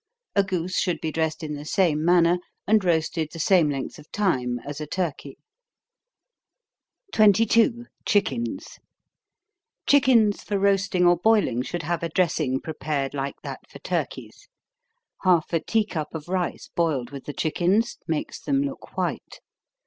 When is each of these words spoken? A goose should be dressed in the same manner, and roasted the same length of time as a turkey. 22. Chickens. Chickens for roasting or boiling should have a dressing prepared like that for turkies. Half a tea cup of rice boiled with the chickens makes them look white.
A 0.35 0.43
goose 0.43 0.79
should 0.79 0.99
be 0.99 1.11
dressed 1.11 1.43
in 1.43 1.53
the 1.53 1.63
same 1.63 2.03
manner, 2.03 2.39
and 2.65 2.83
roasted 2.83 3.29
the 3.31 3.37
same 3.37 3.69
length 3.69 3.99
of 3.99 4.11
time 4.11 4.57
as 4.65 4.81
a 4.81 4.87
turkey. 4.87 5.37
22. 7.13 7.85
Chickens. 8.03 8.79
Chickens 9.85 10.41
for 10.41 10.57
roasting 10.57 11.05
or 11.05 11.17
boiling 11.17 11.61
should 11.61 11.83
have 11.83 12.01
a 12.01 12.09
dressing 12.09 12.59
prepared 12.59 13.13
like 13.13 13.35
that 13.43 13.69
for 13.69 13.77
turkies. 13.77 14.47
Half 15.21 15.53
a 15.53 15.59
tea 15.59 15.85
cup 15.85 16.15
of 16.15 16.27
rice 16.27 16.71
boiled 16.75 17.11
with 17.11 17.25
the 17.25 17.31
chickens 17.33 17.99
makes 18.07 18.39
them 18.39 18.63
look 18.63 18.97
white. 18.97 19.39